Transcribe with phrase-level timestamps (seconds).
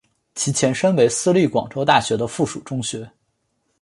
[0.33, 3.07] 其前身为私立广州大学的附属中学。